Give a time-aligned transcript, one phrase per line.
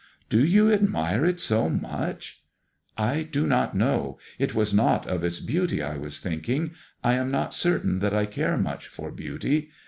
[0.29, 2.41] "Do you admire it so much?'•
[2.99, 4.17] I do not know.
[4.39, 6.71] It was not of its beauty I was thinking.
[7.03, 9.69] I am not certain that I care much for beauty.